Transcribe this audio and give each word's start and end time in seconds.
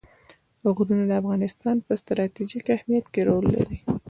غرونه 0.75 1.03
د 1.07 1.11
افغانستان 1.21 1.77
په 1.85 1.91
ستراتیژیک 2.01 2.65
اهمیت 2.75 3.05
کې 3.13 3.21
رول 3.29 3.45
لري. 3.55 3.77